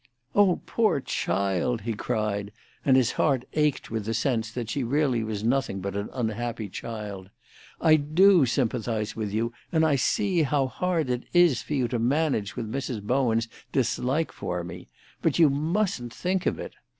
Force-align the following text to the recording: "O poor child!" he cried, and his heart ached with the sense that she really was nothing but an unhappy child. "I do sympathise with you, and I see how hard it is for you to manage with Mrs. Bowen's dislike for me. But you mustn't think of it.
"O 0.33 0.59
poor 0.65 0.99
child!" 0.99 1.81
he 1.81 1.93
cried, 1.93 2.51
and 2.83 2.97
his 2.97 3.11
heart 3.11 3.45
ached 3.53 3.91
with 3.91 4.05
the 4.05 4.15
sense 4.15 4.49
that 4.51 4.67
she 4.71 4.83
really 4.83 5.23
was 5.23 5.43
nothing 5.43 5.79
but 5.79 5.95
an 5.95 6.09
unhappy 6.11 6.69
child. 6.69 7.29
"I 7.79 7.97
do 7.97 8.47
sympathise 8.47 9.15
with 9.15 9.31
you, 9.31 9.53
and 9.71 9.85
I 9.85 9.97
see 9.97 10.41
how 10.41 10.65
hard 10.65 11.11
it 11.11 11.25
is 11.35 11.61
for 11.61 11.75
you 11.75 11.87
to 11.89 11.99
manage 11.99 12.55
with 12.55 12.71
Mrs. 12.71 12.99
Bowen's 13.03 13.47
dislike 13.71 14.31
for 14.31 14.63
me. 14.63 14.87
But 15.21 15.37
you 15.37 15.51
mustn't 15.51 16.11
think 16.15 16.47
of 16.47 16.57
it. 16.57 16.73